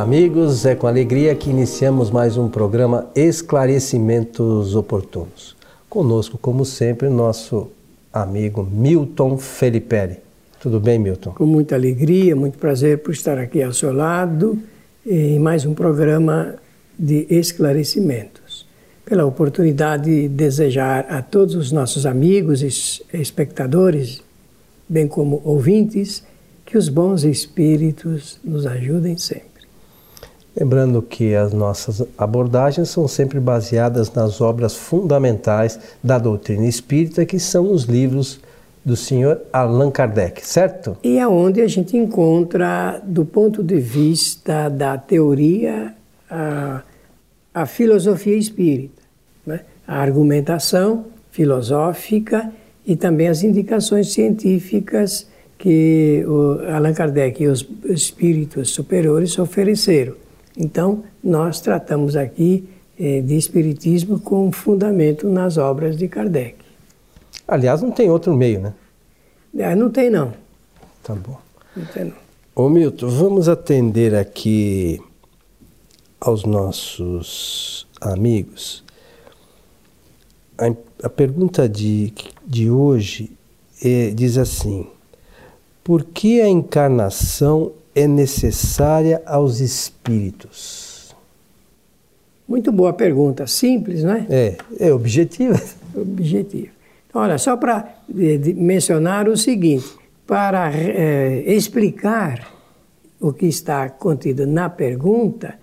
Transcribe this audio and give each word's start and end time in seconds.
Amigos. 0.00 0.64
É 0.64 0.74
com 0.74 0.86
alegria 0.86 1.34
que 1.34 1.50
iniciamos 1.50 2.10
mais 2.10 2.38
um 2.38 2.48
programa 2.48 3.10
Esclarecimentos 3.14 4.74
Oportunos. 4.74 5.54
Conosco, 5.90 6.38
como 6.38 6.64
sempre, 6.64 7.10
nosso 7.10 7.70
amigo 8.10 8.62
Milton 8.62 9.36
Felipe. 9.36 10.16
Tudo 10.58 10.80
bem, 10.80 10.98
Milton? 10.98 11.32
Com 11.32 11.44
muita 11.44 11.74
alegria, 11.74 12.34
muito 12.34 12.56
prazer 12.56 13.02
por 13.02 13.12
estar 13.12 13.36
aqui 13.36 13.62
ao 13.62 13.74
seu 13.74 13.92
lado 13.92 14.58
em 15.06 15.38
mais 15.38 15.66
um 15.66 15.74
programa 15.74 16.54
de 16.98 17.26
esclarecimentos. 17.28 18.66
Pela 19.04 19.26
oportunidade 19.26 20.04
de 20.04 20.28
desejar 20.28 21.04
a 21.10 21.20
todos 21.20 21.54
os 21.54 21.70
nossos 21.70 22.06
amigos 22.06 22.62
e 22.62 23.18
espectadores, 23.18 24.22
bem 24.88 25.06
como 25.06 25.42
ouvintes, 25.44 26.24
que 26.64 26.78
os 26.78 26.88
bons 26.88 27.22
espíritos 27.22 28.38
nos 28.42 28.64
ajudem 28.64 29.18
sempre. 29.18 29.49
Lembrando 30.56 31.00
que 31.00 31.34
as 31.34 31.52
nossas 31.52 32.02
abordagens 32.18 32.88
são 32.88 33.06
sempre 33.06 33.38
baseadas 33.38 34.12
nas 34.12 34.40
obras 34.40 34.74
fundamentais 34.74 35.78
da 36.02 36.18
doutrina 36.18 36.66
espírita, 36.66 37.24
que 37.24 37.38
são 37.38 37.72
os 37.72 37.84
livros 37.84 38.40
do 38.84 38.96
senhor 38.96 39.42
Allan 39.52 39.90
Kardec, 39.90 40.44
certo? 40.44 40.96
E 41.04 41.18
é 41.18 41.28
onde 41.28 41.60
a 41.60 41.68
gente 41.68 41.96
encontra, 41.96 43.00
do 43.04 43.24
ponto 43.24 43.62
de 43.62 43.78
vista 43.78 44.68
da 44.68 44.98
teoria, 44.98 45.94
a, 46.28 46.82
a 47.54 47.66
filosofia 47.66 48.36
espírita, 48.36 49.02
né? 49.46 49.60
a 49.86 50.00
argumentação 50.00 51.06
filosófica 51.30 52.50
e 52.84 52.96
também 52.96 53.28
as 53.28 53.44
indicações 53.44 54.12
científicas 54.12 55.28
que 55.58 56.24
Allan 56.74 56.94
Kardec 56.94 57.42
e 57.42 57.46
os 57.46 57.68
espíritos 57.84 58.70
superiores 58.70 59.38
ofereceram. 59.38 60.14
Então, 60.56 61.04
nós 61.22 61.60
tratamos 61.60 62.16
aqui 62.16 62.68
eh, 62.98 63.20
de 63.20 63.36
espiritismo 63.36 64.18
com 64.18 64.50
fundamento 64.52 65.28
nas 65.28 65.56
obras 65.56 65.96
de 65.96 66.08
Kardec. 66.08 66.56
Aliás, 67.46 67.82
não 67.82 67.90
tem 67.90 68.10
outro 68.10 68.34
meio, 68.36 68.60
né? 68.60 68.74
É, 69.56 69.74
não 69.74 69.90
tem 69.90 70.10
não. 70.10 70.32
Tá 71.02 71.14
bom. 71.14 71.38
Não 71.76 71.84
tem 71.86 72.04
não. 72.04 72.14
Ô 72.54 72.68
Milton, 72.68 73.08
vamos 73.08 73.48
atender 73.48 74.14
aqui 74.14 75.00
aos 76.20 76.44
nossos 76.44 77.86
amigos. 78.00 78.84
A, 80.58 81.06
a 81.06 81.08
pergunta 81.08 81.68
de, 81.68 82.12
de 82.46 82.70
hoje 82.70 83.32
é, 83.82 84.10
diz 84.10 84.36
assim: 84.36 84.86
Por 85.82 86.04
que 86.04 86.40
a 86.40 86.48
encarnação 86.48 87.72
é 87.94 88.06
necessária 88.06 89.22
aos 89.26 89.60
espíritos? 89.60 91.14
Muito 92.48 92.72
boa 92.72 92.92
pergunta, 92.92 93.46
simples, 93.46 94.02
não 94.02 94.12
é? 94.12 94.26
É, 94.28 94.56
é 94.80 94.92
objetiva. 94.92 95.60
Objetivo. 95.94 96.70
Olha, 97.14 97.38
só 97.38 97.56
para 97.56 97.96
mencionar 98.08 99.28
o 99.28 99.36
seguinte: 99.36 99.86
para 100.26 100.72
é, 100.72 101.44
explicar 101.46 102.52
o 103.20 103.32
que 103.32 103.46
está 103.46 103.88
contido 103.88 104.46
na 104.46 104.68
pergunta, 104.68 105.54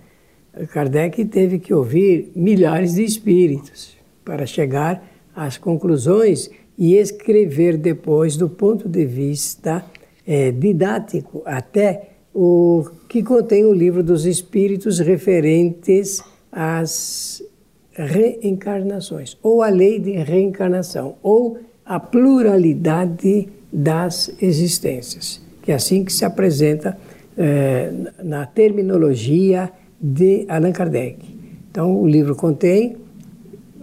Kardec 0.72 1.24
teve 1.26 1.58
que 1.58 1.72
ouvir 1.72 2.32
milhares 2.34 2.94
de 2.94 3.04
espíritos 3.04 3.96
para 4.24 4.46
chegar 4.46 5.02
às 5.34 5.56
conclusões 5.56 6.50
e 6.76 6.94
escrever 6.96 7.76
depois, 7.76 8.36
do 8.36 8.48
ponto 8.48 8.88
de 8.88 9.04
vista 9.04 9.84
é, 10.26 10.50
didático, 10.50 11.42
até 11.44 12.17
o 12.40 12.88
que 13.08 13.20
contém 13.20 13.64
o 13.64 13.72
livro 13.72 14.00
dos 14.00 14.24
espíritos 14.24 15.00
referentes 15.00 16.22
às 16.52 17.42
reencarnações, 17.92 19.36
ou 19.42 19.60
a 19.60 19.68
lei 19.68 19.98
de 19.98 20.12
reencarnação, 20.12 21.16
ou 21.20 21.58
a 21.84 21.98
pluralidade 21.98 23.48
das 23.72 24.32
existências, 24.40 25.42
que 25.60 25.72
é 25.72 25.74
assim 25.74 26.04
que 26.04 26.12
se 26.12 26.24
apresenta 26.24 26.96
eh, 27.36 27.92
na 28.22 28.46
terminologia 28.46 29.72
de 30.00 30.46
Allan 30.48 30.70
Kardec. 30.70 31.18
Então, 31.68 32.00
o 32.00 32.06
livro 32.06 32.36
contém 32.36 32.98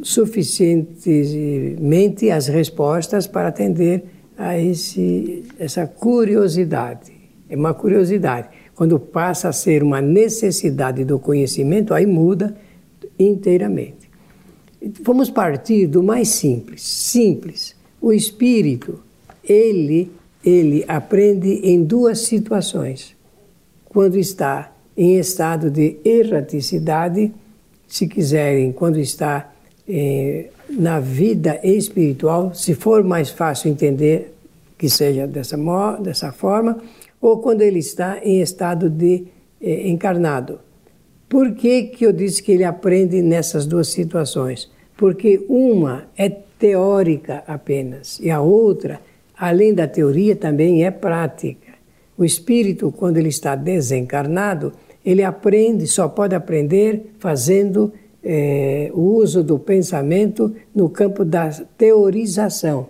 suficientemente 0.02 2.32
as 2.32 2.48
respostas 2.48 3.28
para 3.28 3.50
atender 3.50 4.06
a 4.38 4.58
esse, 4.58 5.44
essa 5.60 5.86
curiosidade. 5.86 7.12
É 7.50 7.56
uma 7.56 7.74
curiosidade. 7.74 8.50
Quando 8.76 9.00
passa 9.00 9.50
a 9.50 9.54
ser 9.54 9.82
uma 9.82 10.02
necessidade 10.02 11.06
do 11.06 11.18
conhecimento, 11.18 11.94
aí 11.94 12.06
muda 12.06 12.56
inteiramente. 13.18 14.10
Vamos 15.02 15.30
partir 15.30 15.88
do 15.88 16.04
mais 16.04 16.30
simples. 16.30 16.82
Simples. 16.82 17.76
O 18.02 18.12
espírito, 18.12 19.00
ele, 19.44 20.12
ele 20.44 20.84
aprende 20.88 21.62
em 21.64 21.84
duas 21.84 22.20
situações. 22.20 23.16
Quando 23.86 24.18
está 24.18 24.72
em 24.96 25.18
estado 25.18 25.72
de 25.72 25.98
erraticidade, 26.04 27.34
se 27.88 28.08
quiserem, 28.08 28.72
quando 28.72 29.00
está 29.00 29.54
eh, 29.88 30.50
na 30.70 31.00
vida 31.00 31.60
espiritual, 31.64 32.54
se 32.54 32.74
for 32.76 33.04
mais 33.04 33.30
fácil 33.30 33.72
entender 33.72 34.34
que 34.78 34.90
seja 34.90 35.26
dessa, 35.26 35.58
dessa 36.02 36.32
forma, 36.32 36.78
ou 37.22 37.40
quando 37.40 37.62
ele 37.62 37.80
está 37.80 38.20
em 38.24 38.42
estado 38.42 38.90
de 38.90 39.26
eh, 39.62 39.90
encarnado. 39.90 40.60
Por 41.28 41.54
que, 41.56 41.84
que 41.84 42.06
eu 42.06 42.14
disse 42.14 42.42
que 42.42 42.52
ele 42.52 42.64
aprende 42.64 43.22
nessas 43.22 43.66
duas 43.66 43.88
situações? 43.88 44.70
porque 44.98 45.46
uma 45.50 46.06
é 46.18 46.30
teórica 46.30 47.44
apenas 47.48 48.20
e 48.20 48.30
a 48.32 48.42
outra, 48.42 49.02
além 49.38 49.74
da 49.74 49.88
teoria, 49.88 50.36
também 50.36 50.86
é 50.86 50.92
prática. 50.92 51.74
O 52.18 52.24
espírito, 52.24 52.92
quando 52.92 53.18
ele 53.18 53.28
está 53.28 53.56
desencarnado, 53.56 54.72
ele 55.04 55.22
aprende, 55.22 55.86
só 55.86 56.08
pode 56.08 56.34
aprender 56.34 57.14
fazendo 57.20 57.92
é, 58.24 58.90
o 58.94 59.02
uso 59.02 59.44
do 59.44 59.60
pensamento 59.60 60.56
no 60.74 60.90
campo 60.90 61.26
da 61.26 61.50
teorização. 61.78 62.88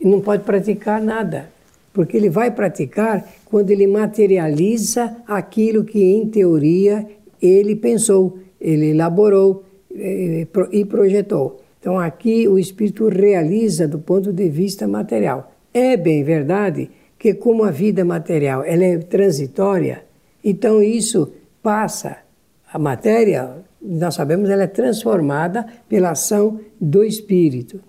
Não 0.00 0.20
pode 0.20 0.44
praticar 0.44 1.02
nada, 1.02 1.50
porque 1.98 2.16
ele 2.16 2.30
vai 2.30 2.52
praticar 2.52 3.28
quando 3.44 3.72
ele 3.72 3.84
materializa 3.88 5.16
aquilo 5.26 5.82
que, 5.82 6.00
em 6.00 6.28
teoria, 6.28 7.04
ele 7.42 7.74
pensou, 7.74 8.38
ele 8.60 8.90
elaborou, 8.90 9.64
e 9.90 10.84
projetou. 10.84 11.60
Então 11.80 11.98
aqui 11.98 12.46
o 12.46 12.56
espírito 12.56 13.08
realiza 13.08 13.88
do 13.88 13.98
ponto 13.98 14.32
de 14.32 14.48
vista 14.48 14.86
material. 14.86 15.52
É 15.74 15.96
bem 15.96 16.22
verdade 16.22 16.88
que 17.18 17.34
como 17.34 17.64
a 17.64 17.72
vida 17.72 18.04
material 18.04 18.62
ela 18.62 18.84
é 18.84 18.98
transitória, 18.98 20.04
então 20.44 20.80
isso 20.80 21.32
passa 21.60 22.18
a 22.72 22.78
matéria, 22.78 23.56
nós 23.82 24.14
sabemos, 24.14 24.48
ela 24.48 24.62
é 24.62 24.68
transformada 24.68 25.66
pela 25.88 26.10
ação 26.10 26.60
do 26.80 27.02
espírito. 27.02 27.80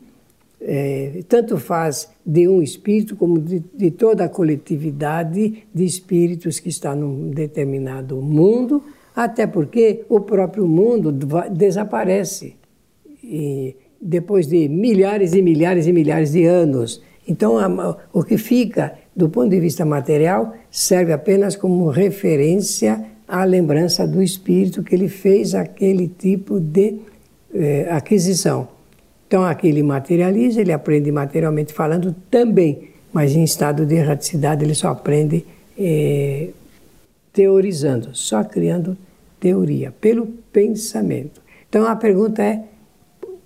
É, 0.71 1.23
tanto 1.27 1.57
faz 1.57 2.11
de 2.23 2.47
um 2.47 2.61
espírito 2.61 3.15
como 3.15 3.39
de, 3.39 3.59
de 3.73 3.89
toda 3.89 4.25
a 4.25 4.29
coletividade 4.29 5.63
de 5.73 5.83
espíritos 5.83 6.59
que 6.59 6.69
está 6.69 6.93
num 6.93 7.31
determinado 7.31 8.17
mundo 8.21 8.83
até 9.15 9.47
porque 9.47 10.05
o 10.07 10.21
próprio 10.21 10.67
mundo 10.67 11.11
desaparece 11.51 12.55
e 13.23 13.75
depois 13.99 14.47
de 14.47 14.69
milhares 14.69 15.33
e 15.33 15.41
milhares 15.41 15.87
e 15.87 15.91
milhares 15.91 16.31
de 16.31 16.45
anos. 16.45 17.01
Então, 17.27 17.57
o 18.13 18.23
que 18.23 18.37
fica 18.37 18.93
do 19.15 19.27
ponto 19.27 19.49
de 19.49 19.59
vista 19.59 19.83
material 19.83 20.53
serve 20.71 21.11
apenas 21.11 21.55
como 21.55 21.89
referência 21.89 23.03
à 23.27 23.43
lembrança 23.43 24.07
do 24.07 24.21
espírito 24.21 24.83
que 24.83 24.95
ele 24.95 25.09
fez 25.09 25.53
aquele 25.53 26.07
tipo 26.07 26.59
de 26.59 26.99
eh, 27.53 27.87
aquisição. 27.89 28.78
Então, 29.29 29.43
aqui 29.43 29.67
ele 29.67 29.83
materializa, 29.83 30.59
ele 30.59 30.73
aprende 30.73 31.11
materialmente 31.11 31.71
falando 31.71 32.15
também, 32.31 32.89
mas 33.13 33.35
em 33.35 33.43
estado 33.43 33.85
de 33.85 33.93
erraticidade 33.93 34.65
ele 34.65 34.73
só 34.73 34.87
aprende 34.87 35.45
eh, 35.77 36.49
teorizando, 37.31 38.09
só 38.15 38.43
criando 38.43 38.97
teoria, 39.39 39.93
pelo 40.01 40.25
pensamento. 40.51 41.41
Então 41.69 41.85
a 41.85 41.95
pergunta 41.95 42.41
é: 42.41 42.63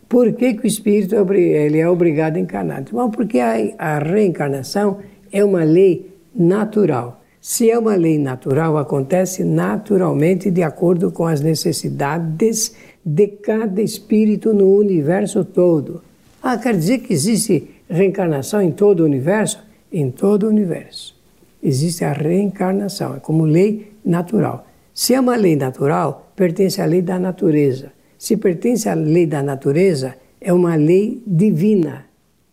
por 0.07 0.31
que, 0.31 0.53
que 0.53 0.63
o 0.63 0.67
espírito 0.67 1.15
é 1.15 1.37
ele 1.37 1.79
é 1.79 1.89
obrigado 1.89 2.37
a 2.37 2.39
encarnar? 2.39 2.83
Bom, 2.89 3.09
porque 3.09 3.39
a, 3.39 3.55
a 3.77 3.99
reencarnação 3.99 4.99
é 5.33 5.43
uma 5.43 5.65
lei 5.65 6.09
natural. 6.33 7.22
Se 7.45 7.69
é 7.69 7.77
uma 7.77 7.97
lei 7.97 8.17
natural, 8.17 8.77
acontece 8.77 9.43
naturalmente 9.43 10.49
de 10.49 10.63
acordo 10.63 11.11
com 11.11 11.25
as 11.25 11.41
necessidades 11.41 12.73
de 13.05 13.27
cada 13.27 13.81
espírito 13.81 14.53
no 14.53 14.77
universo 14.77 15.43
todo. 15.43 16.01
Ah, 16.41 16.57
quer 16.57 16.73
dizer 16.73 16.99
que 16.99 17.11
existe 17.11 17.69
reencarnação 17.89 18.61
em 18.61 18.71
todo 18.71 19.01
o 19.01 19.05
universo? 19.05 19.61
Em 19.91 20.09
todo 20.09 20.43
o 20.45 20.49
universo. 20.49 21.17
Existe 21.61 22.05
a 22.05 22.13
reencarnação, 22.13 23.17
é 23.17 23.19
como 23.19 23.43
lei 23.43 23.91
natural. 24.05 24.65
Se 24.93 25.13
é 25.13 25.19
uma 25.19 25.35
lei 25.35 25.57
natural, 25.57 26.31
pertence 26.37 26.81
à 26.81 26.85
lei 26.85 27.01
da 27.01 27.19
natureza. 27.19 27.91
Se 28.17 28.37
pertence 28.37 28.87
à 28.87 28.93
lei 28.93 29.25
da 29.25 29.43
natureza, 29.43 30.15
é 30.39 30.53
uma 30.53 30.75
lei 30.75 31.21
divina. 31.27 32.05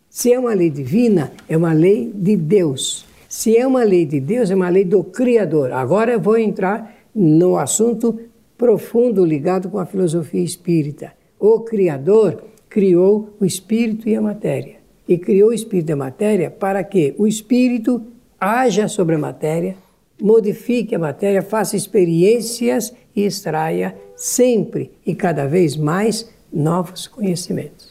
Se 0.09 0.33
é 0.33 0.39
uma 0.41 0.53
lei 0.53 0.69
divina, 0.69 1.31
é 1.49 1.57
uma 1.57 1.73
lei 1.73 2.13
de 2.13 2.37
Deus. 2.37 3.09
Se 3.31 3.57
é 3.57 3.65
uma 3.65 3.85
lei 3.85 4.05
de 4.05 4.19
Deus, 4.19 4.51
é 4.51 4.57
uma 4.57 4.69
lei 4.69 4.85
do 4.85 5.05
Criador. 5.05 5.71
Agora 5.71 6.11
eu 6.11 6.21
vou 6.21 6.37
entrar 6.37 6.97
no 7.15 7.57
assunto 7.57 8.19
profundo 8.59 9.25
ligado 9.25 9.71
com 9.71 9.79
a 9.79 9.87
filosofia 9.87 10.43
espírita. 10.43 11.13
O 11.39 11.61
Criador 11.61 12.43
criou 12.69 13.37
o 13.39 13.45
espírito 13.45 14.09
e 14.09 14.17
a 14.17 14.21
matéria. 14.21 14.79
E 15.07 15.17
criou 15.17 15.51
o 15.51 15.53
espírito 15.53 15.91
e 15.91 15.93
a 15.93 15.97
matéria 15.97 16.51
para 16.51 16.83
que 16.83 17.15
o 17.19 17.25
espírito 17.25 18.03
haja 18.39 18.89
sobre 18.89 19.15
a 19.15 19.19
matéria, 19.19 19.77
modifique 20.21 20.93
a 20.97 20.99
matéria, 20.99 21.41
faça 21.41 21.77
experiências 21.77 22.93
e 23.15 23.23
extraia 23.23 23.95
sempre 24.17 24.91
e 25.07 25.15
cada 25.15 25.47
vez 25.47 25.77
mais 25.77 26.29
novos 26.53 27.07
conhecimentos. 27.07 27.90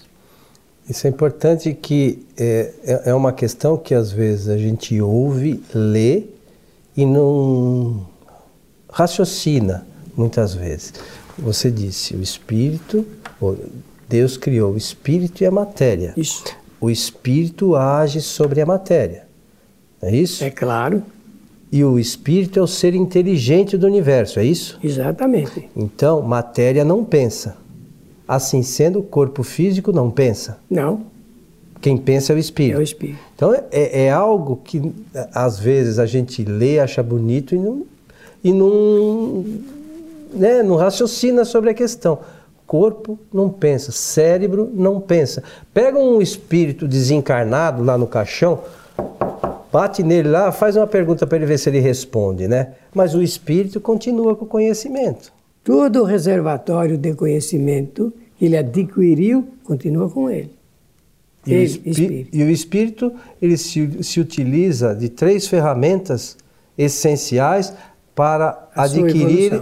Isso 0.90 1.06
é 1.06 1.10
importante 1.10 1.72
que 1.74 2.26
é, 2.36 2.72
é, 2.84 3.02
é 3.12 3.14
uma 3.14 3.32
questão 3.32 3.78
que 3.78 3.94
às 3.94 4.12
vezes 4.12 4.50
a 4.50 4.58
gente 4.58 5.00
ouve, 5.00 5.64
lê 5.74 6.24
e 6.98 7.06
não 7.06 8.08
raciocina 8.92 9.86
muitas 10.18 10.56
vezes. 10.56 10.94
Você 11.38 11.70
disse, 11.70 12.16
o 12.16 12.22
espírito, 12.22 13.06
Deus 14.10 14.36
criou 14.36 14.74
o 14.74 14.78
espírito 14.78 15.44
e 15.44 15.46
a 15.46 15.52
matéria. 15.52 16.14
Isso. 16.18 16.44
O 16.82 16.90
espírito 16.90 17.76
age 17.76 18.20
sobre 18.20 18.60
a 18.60 18.66
matéria. 18.66 19.28
É 20.02 20.14
isso? 20.16 20.44
É 20.44 20.50
claro. 20.50 21.04
E 21.72 21.84
o 21.84 22.00
espírito 22.00 22.58
é 22.58 22.62
o 22.64 22.68
ser 22.68 22.96
inteligente 22.96 23.78
do 23.78 23.86
universo, 23.86 24.40
é 24.40 24.44
isso? 24.44 24.80
Exatamente. 24.84 25.70
Então, 25.76 26.22
matéria 26.24 26.84
não 26.84 27.06
pensa. 27.06 27.56
Assim 28.30 28.62
sendo, 28.62 29.00
o 29.00 29.04
corpo 29.04 29.42
físico 29.42 29.92
não 29.92 30.12
pensa. 30.12 30.60
Não. 30.70 31.02
Quem 31.82 31.98
pensa 31.98 32.32
é 32.32 32.36
o 32.36 32.38
espírito. 32.38 32.76
É 32.76 32.80
o 32.80 32.84
espírito. 32.84 33.18
Então, 33.36 33.56
é, 33.72 34.04
é 34.04 34.12
algo 34.12 34.58
que 34.64 34.94
às 35.34 35.58
vezes 35.58 35.98
a 35.98 36.06
gente 36.06 36.44
lê, 36.44 36.80
acha 36.80 37.02
bonito 37.02 37.56
e 37.56 37.58
não, 37.58 37.86
e 38.44 38.54
não, 38.54 39.46
né, 40.32 40.62
não 40.62 40.76
raciocina 40.76 41.44
sobre 41.44 41.72
a 41.72 41.74
questão. 41.74 42.20
Corpo 42.68 43.18
não 43.34 43.50
pensa, 43.50 43.92
cérebro 43.92 44.70
não 44.76 45.02
pensa. 45.02 45.42
Pega 45.74 45.98
um 45.98 46.22
espírito 46.22 46.88
desencarnado 46.88 47.84
lá 47.84 47.98
no 47.98 48.06
caixão, 48.06 48.60
bate 49.74 50.04
nele 50.04 50.30
lá, 50.30 50.52
faz 50.52 50.76
uma 50.76 50.86
pergunta 50.86 51.26
para 51.26 51.38
ele 51.38 51.48
ver 51.48 51.58
se 51.58 51.68
ele 51.68 51.80
responde, 51.80 52.48
né? 52.48 52.74
Mas 52.94 53.16
o 53.16 53.24
espírito 53.24 53.82
continua 53.82 54.36
com 54.36 54.46
o 54.46 54.48
conhecimento. 54.48 55.39
Todo 55.70 56.02
o 56.02 56.04
reservatório 56.04 56.98
de 56.98 57.14
conhecimento 57.14 58.12
que 58.40 58.46
ele 58.46 58.58
adquiriu 58.58 59.50
continua 59.64 60.10
com 60.10 60.28
ele. 60.28 60.50
E, 61.46 61.54
ele, 61.54 61.62
o, 61.62 61.90
espírito. 61.92 62.30
e 62.36 62.44
o 62.44 62.50
espírito 62.50 63.14
ele 63.40 63.56
se, 63.56 64.04
se 64.04 64.20
utiliza 64.20 64.96
de 64.96 65.10
três 65.10 65.48
ferramentas 65.48 66.36
essenciais 66.76 67.72
para 68.16 68.68
a 68.76 68.86
adquirir 68.86 69.62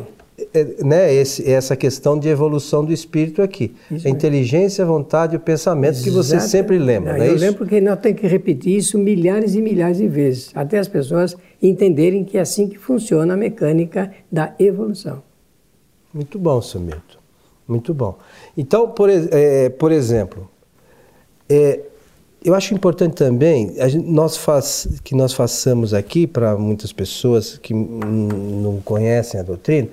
é, 0.54 0.82
né, 0.82 1.14
esse, 1.14 1.52
essa 1.52 1.76
questão 1.76 2.18
de 2.18 2.30
evolução 2.30 2.86
do 2.86 2.94
espírito 2.94 3.42
aqui. 3.42 3.76
Isso 3.92 4.08
a 4.08 4.10
inteligência, 4.10 4.86
a 4.86 4.88
vontade 4.88 5.34
e 5.34 5.38
o 5.38 5.42
pensamento 5.42 5.96
Exato. 5.96 6.06
que 6.06 6.12
você 6.12 6.40
sempre 6.40 6.80
lembra, 6.80 7.12
não, 7.12 7.20
não 7.20 7.26
é 7.26 7.30
eu 7.32 7.36
isso? 7.36 7.44
lembro 7.44 7.66
que 7.66 7.82
nós 7.82 8.00
temos 8.00 8.22
que 8.22 8.28
repetir 8.28 8.78
isso 8.78 8.98
milhares 8.98 9.56
e 9.56 9.62
milhares 9.62 9.98
de 9.98 10.08
vezes, 10.08 10.52
até 10.56 10.80
as 10.80 10.88
pessoas 10.88 11.36
entenderem 11.62 12.24
que 12.24 12.38
é 12.38 12.42
assim 12.42 12.66
que 12.66 12.78
funciona 12.78 13.34
a 13.34 13.38
mecânica 13.38 14.10
da 14.32 14.56
evolução. 14.58 15.27
Muito 16.14 16.40
bom, 16.40 16.62
seu 16.62 16.80
Milton. 16.80 17.18
Muito 17.68 17.94
bom. 17.94 18.18
Então, 18.58 18.90
por, 18.90 19.10
é, 19.10 19.70
por 19.70 19.92
exemplo, 19.92 20.50
é, 21.50 21.82
eu 22.44 22.56
acho 22.56 22.74
importante 22.74 23.16
também 23.16 23.76
gente, 23.90 24.10
nós 24.10 24.38
faz, 24.38 24.88
que 25.04 25.14
nós 25.14 25.34
façamos 25.34 25.94
aqui, 25.94 26.26
para 26.26 26.58
muitas 26.58 26.94
pessoas 26.94 27.58
que 27.58 27.74
não 27.74 28.80
conhecem 28.86 29.40
a 29.40 29.44
doutrina, 29.44 29.90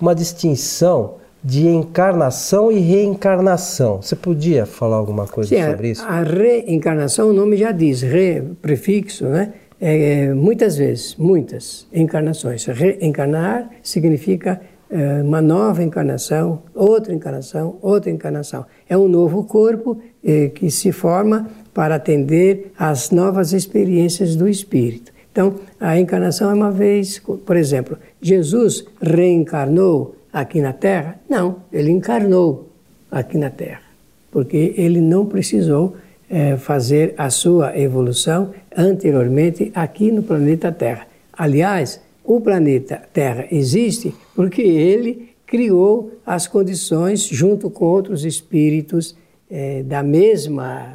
uma 0.00 0.14
distinção 0.14 1.14
de 1.42 1.66
encarnação 1.66 2.70
e 2.72 2.78
reencarnação. 2.78 4.02
Você 4.02 4.16
podia 4.16 4.66
falar 4.66 4.96
alguma 4.96 5.26
coisa 5.26 5.54
Sim, 5.54 5.64
sobre 5.70 5.90
isso? 5.90 6.04
A 6.04 6.22
reencarnação, 6.22 7.30
o 7.30 7.32
nome 7.32 7.56
já 7.56 7.72
diz, 7.72 8.02
re, 8.02 8.42
prefixo, 8.60 9.26
né? 9.26 9.54
É, 9.80 10.32
muitas 10.32 10.76
vezes, 10.76 11.14
muitas 11.16 11.86
encarnações. 11.92 12.64
Reencarnar 12.64 13.70
significa 13.82 14.52
é, 14.52 14.75
uma 15.22 15.42
nova 15.42 15.82
encarnação, 15.82 16.62
outra 16.74 17.12
encarnação, 17.12 17.76
outra 17.82 18.10
encarnação. 18.10 18.64
É 18.88 18.96
um 18.96 19.08
novo 19.08 19.44
corpo 19.44 19.98
é, 20.24 20.48
que 20.48 20.70
se 20.70 20.92
forma 20.92 21.48
para 21.74 21.96
atender 21.96 22.72
às 22.78 23.10
novas 23.10 23.52
experiências 23.52 24.36
do 24.36 24.48
espírito. 24.48 25.12
Então, 25.30 25.56
a 25.78 25.98
encarnação 25.98 26.50
é 26.50 26.54
uma 26.54 26.70
vez, 26.70 27.18
por 27.18 27.56
exemplo, 27.56 27.98
Jesus 28.22 28.86
reencarnou 29.00 30.16
aqui 30.32 30.60
na 30.60 30.72
Terra? 30.72 31.20
Não, 31.28 31.56
ele 31.72 31.90
encarnou 31.90 32.70
aqui 33.10 33.36
na 33.36 33.50
Terra, 33.50 33.82
porque 34.30 34.72
ele 34.76 35.00
não 35.00 35.26
precisou 35.26 35.96
é, 36.30 36.56
fazer 36.56 37.14
a 37.18 37.28
sua 37.28 37.78
evolução 37.78 38.52
anteriormente 38.76 39.70
aqui 39.74 40.10
no 40.10 40.22
planeta 40.22 40.72
Terra. 40.72 41.06
Aliás, 41.32 42.00
o 42.24 42.40
planeta 42.40 43.02
Terra 43.12 43.46
existe 43.50 44.14
porque 44.36 44.62
ele 44.62 45.30
criou 45.44 46.12
as 46.24 46.46
condições, 46.46 47.26
junto 47.26 47.68
com 47.70 47.86
outros 47.86 48.24
espíritos 48.24 49.16
é, 49.50 49.82
da 49.82 50.02
mesma 50.02 50.92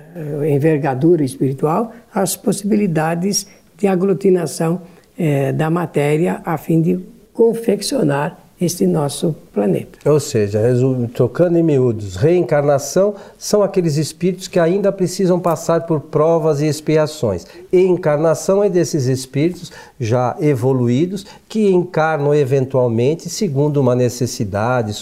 envergadura 0.48 1.24
espiritual, 1.24 1.92
as 2.14 2.36
possibilidades 2.36 3.48
de 3.78 3.88
aglutinação 3.88 4.84
é, 5.18 5.52
da 5.52 5.70
matéria 5.70 6.42
a 6.46 6.58
fim 6.58 6.82
de 6.82 7.00
confeccionar 7.34 8.41
este 8.62 8.86
nosso 8.86 9.36
planeta. 9.52 9.98
Ou 10.06 10.20
seja, 10.20 10.60
tocando 11.16 11.58
em 11.58 11.64
miúdos, 11.64 12.16
reencarnação 12.16 13.16
são 13.38 13.64
aqueles 13.64 13.98
espíritos 13.98 14.48
que 14.48 14.60
ainda 14.60 14.92
precisam 14.92 15.40
passar 15.40 15.88
por 15.88 16.00
provas 16.00 16.62
e 16.62 16.68
expiações. 16.68 17.46
E 17.74 17.82
encarnação 17.82 18.64
é 18.64 18.70
desses 18.70 19.08
espíritos 19.08 19.72
já 20.00 20.36
evoluídos 20.40 21.26
que 21.50 21.70
encarnam 21.72 22.34
eventualmente 22.36 23.30
segundo 23.30 23.82
uma 23.82 23.96
necessidade, 23.96 24.94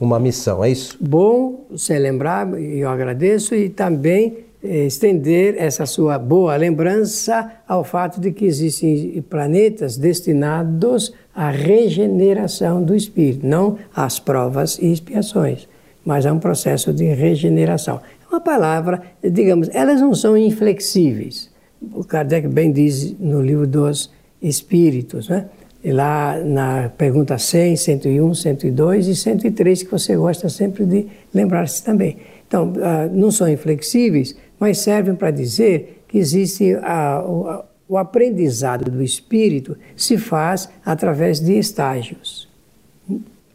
uma 0.00 0.18
missão, 0.18 0.64
é 0.64 0.70
isso? 0.70 0.96
Bom 0.98 1.66
você 1.70 1.98
lembrar, 1.98 2.58
e 2.58 2.80
eu 2.80 2.88
agradeço, 2.88 3.54
e 3.54 3.68
também 3.68 4.38
estender 4.62 5.56
essa 5.58 5.86
sua 5.86 6.18
boa 6.18 6.54
lembrança 6.56 7.50
ao 7.66 7.82
fato 7.82 8.20
de 8.20 8.30
que 8.30 8.44
existem 8.44 9.20
planetas 9.28 9.96
destinados 9.96 11.12
à 11.34 11.50
regeneração 11.50 12.82
do 12.82 12.94
espírito, 12.94 13.46
não 13.46 13.78
às 13.94 14.18
provas 14.18 14.78
e 14.78 14.92
expiações, 14.92 15.68
mas 16.04 16.26
a 16.26 16.32
um 16.32 16.38
processo 16.38 16.92
de 16.92 17.04
regeneração. 17.04 18.00
É 18.24 18.34
uma 18.34 18.40
palavra, 18.40 19.02
digamos, 19.22 19.68
elas 19.72 20.00
não 20.00 20.14
são 20.14 20.36
inflexíveis. 20.36 21.50
O 21.92 22.04
Kardec 22.04 22.46
bem 22.46 22.70
diz 22.70 23.18
no 23.18 23.42
livro 23.42 23.66
dos 23.66 24.10
Espíritos, 24.40 25.28
né? 25.28 25.46
lá 25.84 26.38
na 26.38 26.88
pergunta 26.90 27.36
100, 27.38 27.76
101, 27.76 28.34
102 28.34 29.08
e 29.08 29.16
103, 29.16 29.82
que 29.82 29.90
você 29.90 30.16
gosta 30.16 30.48
sempre 30.48 30.84
de 30.84 31.06
lembrar-se 31.34 31.82
também. 31.82 32.18
Então, 32.46 32.72
ah, 32.82 33.08
não 33.10 33.30
são 33.30 33.48
inflexíveis, 33.48 34.36
mas 34.62 34.78
servem 34.78 35.16
para 35.16 35.32
dizer 35.32 36.04
que 36.06 36.16
existe 36.16 36.72
a, 36.84 37.20
o, 37.26 37.64
o 37.94 37.98
aprendizado 37.98 38.88
do 38.88 39.02
espírito 39.02 39.76
se 39.96 40.16
faz 40.16 40.68
através 40.86 41.40
de 41.40 41.58
estágios. 41.58 42.48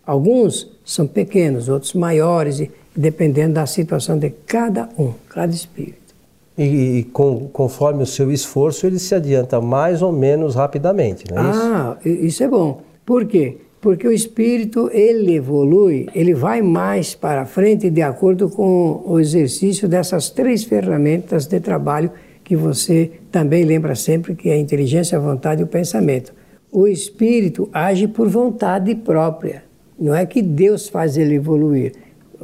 Alguns 0.05 0.69
são 0.83 1.07
pequenos, 1.07 1.69
outros 1.69 1.93
maiores, 1.93 2.61
dependendo 2.93 3.53
da 3.53 3.65
situação 3.65 4.19
de 4.19 4.31
cada 4.45 4.89
um, 4.99 5.13
cada 5.29 5.53
espírito. 5.53 6.13
E, 6.57 6.63
e 6.97 7.03
com, 7.05 7.47
conforme 7.53 8.03
o 8.03 8.05
seu 8.05 8.29
esforço, 8.29 8.85
ele 8.85 8.99
se 8.99 9.15
adianta 9.15 9.61
mais 9.61 10.01
ou 10.01 10.11
menos 10.11 10.55
rapidamente, 10.55 11.23
não 11.31 11.41
é 11.41 11.51
isso? 11.51 11.61
Ah, 11.61 11.97
isso 12.03 12.43
é 12.43 12.49
bom. 12.49 12.81
Por 13.05 13.25
quê? 13.25 13.59
Porque 13.87 14.05
o 14.05 14.11
espírito, 14.11 14.89
ele 14.91 15.35
evolui, 15.35 16.09
ele 16.13 16.33
vai 16.33 16.61
mais 16.61 17.15
para 17.15 17.45
frente 17.45 17.89
de 17.89 18.01
acordo 18.01 18.49
com 18.49 19.01
o 19.05 19.17
exercício 19.17 19.87
dessas 19.87 20.29
três 20.29 20.65
ferramentas 20.65 21.45
de 21.45 21.57
trabalho 21.61 22.11
que 22.43 22.53
você 22.53 23.09
também 23.31 23.63
lembra 23.63 23.95
sempre 23.95 24.35
que 24.35 24.49
é 24.49 24.55
a 24.55 24.57
inteligência, 24.57 25.17
a 25.17 25.21
vontade 25.21 25.61
e 25.61 25.63
o 25.63 25.67
pensamento. 25.67 26.33
O 26.69 26.85
espírito 26.85 27.69
age 27.71 28.09
por 28.09 28.27
vontade 28.27 28.93
própria. 28.93 29.63
Não 29.97 30.13
é 30.13 30.25
que 30.25 30.41
Deus 30.41 30.89
faz 30.89 31.15
ele 31.15 31.35
evoluir. 31.35 31.93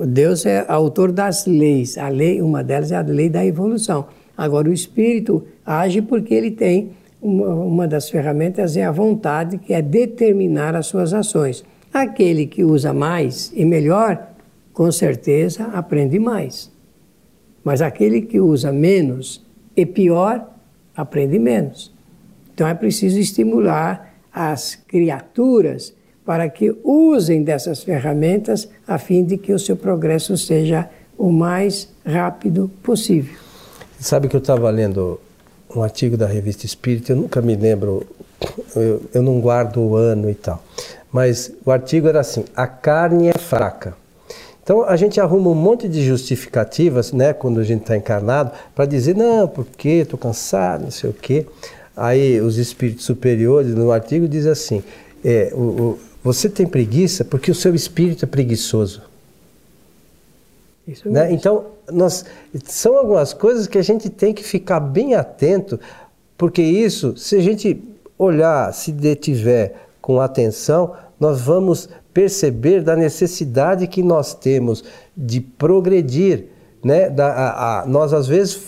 Deus 0.07 0.45
é 0.45 0.63
autor 0.69 1.11
das 1.11 1.45
leis. 1.45 1.97
A 1.97 2.07
lei, 2.07 2.41
uma 2.41 2.63
delas 2.63 2.89
é 2.89 2.95
a 2.95 3.01
lei 3.01 3.27
da 3.27 3.45
evolução. 3.45 4.05
Agora 4.37 4.69
o 4.69 4.73
espírito 4.73 5.43
age 5.65 6.01
porque 6.01 6.33
ele 6.33 6.51
tem 6.51 6.91
uma, 7.23 7.47
uma 7.47 7.87
das 7.87 8.09
ferramentas 8.09 8.75
é 8.75 8.83
a 8.83 8.91
vontade, 8.91 9.57
que 9.57 9.73
é 9.73 9.81
determinar 9.81 10.75
as 10.75 10.87
suas 10.87 11.13
ações. 11.13 11.63
Aquele 11.93 12.45
que 12.45 12.63
usa 12.63 12.93
mais 12.93 13.51
e 13.55 13.63
melhor, 13.63 14.27
com 14.73 14.91
certeza 14.91 15.65
aprende 15.67 16.19
mais. 16.19 16.69
Mas 17.63 17.81
aquele 17.81 18.21
que 18.21 18.39
usa 18.39 18.71
menos 18.71 19.43
e 19.75 19.85
pior, 19.85 20.49
aprende 20.95 21.39
menos. 21.39 21.93
Então 22.53 22.67
é 22.67 22.73
preciso 22.73 23.17
estimular 23.17 24.13
as 24.31 24.75
criaturas 24.75 25.95
para 26.25 26.49
que 26.49 26.75
usem 26.83 27.43
dessas 27.43 27.83
ferramentas 27.83 28.69
a 28.87 28.97
fim 28.97 29.23
de 29.23 29.37
que 29.37 29.53
o 29.53 29.59
seu 29.59 29.75
progresso 29.75 30.37
seja 30.37 30.89
o 31.17 31.31
mais 31.31 31.89
rápido 32.05 32.69
possível. 32.81 33.37
Sabe 33.99 34.27
que 34.27 34.35
eu 34.35 34.39
estava 34.39 34.69
lendo 34.69 35.19
um 35.75 35.83
artigo 35.83 36.15
da 36.15 36.27
revista 36.27 36.65
Espírita, 36.65 37.11
eu 37.11 37.15
nunca 37.15 37.41
me 37.41 37.55
lembro, 37.55 38.05
eu, 38.75 39.01
eu 39.13 39.21
não 39.21 39.39
guardo 39.39 39.79
o 39.79 39.95
ano 39.95 40.29
e 40.29 40.35
tal, 40.35 40.63
mas 41.11 41.51
o 41.65 41.71
artigo 41.71 42.07
era 42.07 42.19
assim: 42.19 42.45
a 42.55 42.67
carne 42.67 43.27
é 43.27 43.37
fraca. 43.37 43.95
Então 44.63 44.83
a 44.83 44.95
gente 44.95 45.19
arruma 45.19 45.49
um 45.49 45.55
monte 45.55 45.89
de 45.89 46.05
justificativas, 46.05 47.11
né, 47.11 47.33
quando 47.33 47.59
a 47.59 47.63
gente 47.63 47.81
está 47.81 47.97
encarnado, 47.97 48.51
para 48.73 48.85
dizer, 48.85 49.13
não, 49.13 49.45
porque 49.45 49.89
estou 49.89 50.17
cansado, 50.17 50.83
não 50.83 50.91
sei 50.91 51.09
o 51.09 51.13
quê. 51.13 51.45
Aí 51.95 52.39
os 52.39 52.57
espíritos 52.57 53.05
superiores, 53.05 53.75
no 53.75 53.91
artigo, 53.91 54.27
diz 54.27 54.45
assim: 54.45 54.81
é, 55.23 55.51
o, 55.53 55.59
o, 55.59 55.99
você 56.23 56.49
tem 56.49 56.65
preguiça 56.65 57.25
porque 57.25 57.51
o 57.51 57.55
seu 57.55 57.75
espírito 57.75 58.25
é 58.25 58.27
preguiçoso. 58.27 59.01
Isso 60.87 61.09
né? 61.09 61.31
Então, 61.31 61.65
nós, 61.91 62.25
são 62.65 62.97
algumas 62.97 63.33
coisas 63.33 63.67
que 63.67 63.77
a 63.77 63.81
gente 63.81 64.09
tem 64.09 64.33
que 64.33 64.43
ficar 64.43 64.79
bem 64.79 65.15
atento, 65.15 65.79
porque 66.37 66.61
isso, 66.61 67.15
se 67.15 67.37
a 67.37 67.41
gente 67.41 67.81
olhar, 68.17 68.73
se 68.73 68.91
detiver 68.91 69.75
com 70.01 70.19
atenção, 70.19 70.93
nós 71.19 71.41
vamos 71.41 71.87
perceber 72.13 72.81
da 72.81 72.95
necessidade 72.95 73.87
que 73.87 74.03
nós 74.03 74.33
temos 74.33 74.83
de 75.15 75.39
progredir. 75.39 76.47
Né? 76.83 77.09
Da, 77.09 77.27
a, 77.27 77.81
a, 77.81 77.85
nós, 77.85 78.13
às 78.13 78.27
vezes, 78.27 78.61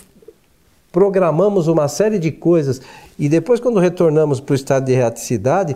programamos 0.91 1.67
uma 1.67 1.89
série 1.89 2.17
de 2.17 2.31
coisas 2.31 2.81
e 3.17 3.29
depois, 3.29 3.59
quando 3.59 3.79
retornamos 3.79 4.39
para 4.39 4.53
o 4.53 4.55
estado 4.55 4.85
de 4.85 4.91
erraticidade, 4.91 5.75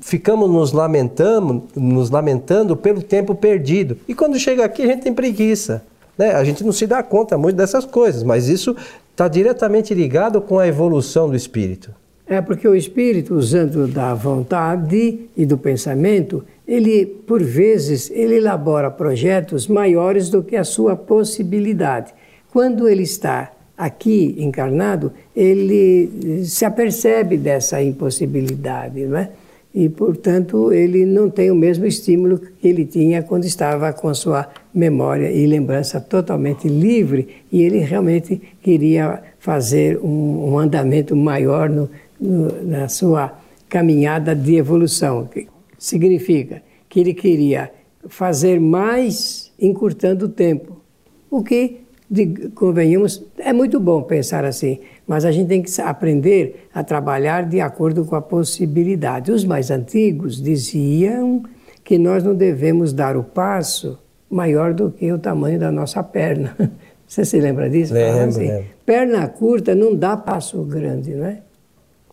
ficamos 0.00 0.50
nos 0.50 0.72
lamentando, 0.72 1.64
nos 1.74 2.10
lamentando 2.10 2.76
pelo 2.76 3.02
tempo 3.02 3.34
perdido. 3.34 3.96
E 4.08 4.14
quando 4.14 4.38
chega 4.38 4.64
aqui, 4.64 4.82
a 4.82 4.86
gente 4.86 5.02
tem 5.02 5.12
preguiça. 5.12 5.82
Né? 6.16 6.32
A 6.32 6.44
gente 6.44 6.64
não 6.64 6.72
se 6.72 6.86
dá 6.86 7.02
conta 7.02 7.36
muito 7.36 7.56
dessas 7.56 7.84
coisas, 7.84 8.22
mas 8.22 8.48
isso 8.48 8.76
está 9.10 9.28
diretamente 9.28 9.94
ligado 9.94 10.40
com 10.40 10.58
a 10.58 10.66
evolução 10.66 11.28
do 11.28 11.36
espírito. 11.36 11.90
É 12.26 12.40
porque 12.40 12.66
o 12.66 12.74
espírito, 12.74 13.34
usando 13.34 13.86
da 13.86 14.14
vontade 14.14 15.28
e 15.36 15.44
do 15.44 15.58
pensamento, 15.58 16.42
ele, 16.66 17.04
por 17.04 17.42
vezes, 17.42 18.10
ele 18.10 18.36
elabora 18.36 18.90
projetos 18.90 19.68
maiores 19.68 20.30
do 20.30 20.42
que 20.42 20.56
a 20.56 20.64
sua 20.64 20.96
possibilidade. 20.96 22.14
Quando 22.50 22.88
ele 22.88 23.02
está 23.02 23.52
aqui 23.76 24.34
encarnado, 24.38 25.12
ele 25.36 26.44
se 26.44 26.64
apercebe 26.64 27.36
dessa 27.36 27.82
impossibilidade, 27.82 29.04
não 29.04 29.18
é? 29.18 29.30
E, 29.74 29.88
portanto, 29.88 30.72
ele 30.72 31.04
não 31.04 31.28
tem 31.28 31.50
o 31.50 31.54
mesmo 31.54 31.84
estímulo 31.84 32.38
que 32.38 32.68
ele 32.68 32.84
tinha 32.84 33.24
quando 33.24 33.44
estava 33.44 33.92
com 33.92 34.08
a 34.08 34.14
sua 34.14 34.48
memória 34.72 35.32
e 35.32 35.44
lembrança 35.46 36.00
totalmente 36.00 36.68
livre, 36.68 37.42
e 37.50 37.62
ele 37.62 37.78
realmente 37.78 38.40
queria 38.62 39.20
fazer 39.40 39.98
um, 39.98 40.52
um 40.52 40.58
andamento 40.58 41.16
maior 41.16 41.68
no, 41.68 41.90
no, 42.20 42.64
na 42.64 42.88
sua 42.88 43.36
caminhada 43.68 44.32
de 44.32 44.54
evolução. 44.54 45.28
Significa 45.76 46.62
que 46.88 47.00
ele 47.00 47.12
queria 47.12 47.72
fazer 48.06 48.60
mais 48.60 49.52
encurtando 49.60 50.26
o 50.26 50.28
tempo, 50.28 50.80
o 51.28 51.42
que 51.42 51.83
de, 52.10 52.50
convenhamos, 52.54 53.24
é 53.38 53.52
muito 53.52 53.80
bom 53.80 54.02
pensar 54.02 54.44
assim, 54.44 54.78
mas 55.06 55.24
a 55.24 55.32
gente 55.32 55.48
tem 55.48 55.62
que 55.62 55.80
aprender 55.80 56.68
a 56.74 56.84
trabalhar 56.84 57.48
de 57.48 57.60
acordo 57.60 58.04
com 58.04 58.14
a 58.14 58.22
possibilidade. 58.22 59.32
Os 59.32 59.44
mais 59.44 59.70
antigos 59.70 60.40
diziam 60.40 61.42
que 61.82 61.98
nós 61.98 62.22
não 62.22 62.34
devemos 62.34 62.92
dar 62.92 63.16
o 63.16 63.24
passo 63.24 63.98
maior 64.30 64.74
do 64.74 64.90
que 64.90 65.10
o 65.12 65.18
tamanho 65.18 65.58
da 65.58 65.70
nossa 65.70 66.02
perna. 66.02 66.56
Você 67.06 67.24
se 67.24 67.38
lembra 67.38 67.68
disso? 67.68 67.94
Lembro, 67.94 68.24
assim, 68.24 68.48
lembro. 68.48 68.64
Perna 68.84 69.28
curta 69.28 69.74
não 69.74 69.94
dá 69.94 70.16
passo 70.16 70.62
grande, 70.62 71.14
não 71.14 71.26
é? 71.26 71.38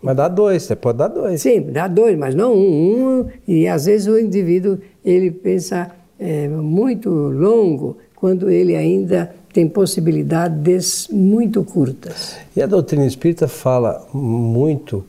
Mas 0.02 0.16
dá 0.16 0.28
dois, 0.28 0.64
você 0.64 0.76
pode 0.76 0.98
dar 0.98 1.08
dois. 1.08 1.42
Sim, 1.42 1.62
dá 1.72 1.88
dois, 1.88 2.18
mas 2.18 2.34
não 2.34 2.54
um. 2.54 3.20
um 3.20 3.28
e 3.48 3.68
às 3.68 3.86
vezes 3.86 4.08
o 4.08 4.18
indivíduo 4.18 4.80
ele 5.06 5.30
pensa 5.30 5.92
é, 6.20 6.48
muito 6.48 7.10
longo 7.10 7.98
quando 8.22 8.52
ele 8.52 8.76
ainda 8.76 9.34
tem 9.52 9.68
possibilidades 9.68 11.08
muito 11.12 11.64
curtas. 11.64 12.36
E 12.56 12.62
a 12.62 12.68
doutrina 12.68 13.04
espírita 13.04 13.48
fala 13.48 14.06
muito 14.14 15.04